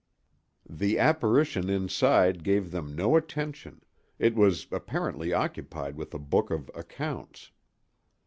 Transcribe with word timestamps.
The 0.67 0.97
apparition 0.97 1.69
inside 1.69 2.43
gave 2.43 2.71
them 2.71 2.95
no 2.95 3.15
attention; 3.15 3.83
it 4.17 4.33
was 4.33 4.65
apparently 4.71 5.31
occupied 5.31 5.95
with 5.95 6.11
a 6.15 6.19
book 6.19 6.49
of 6.49 6.71
accounts. 6.73 7.51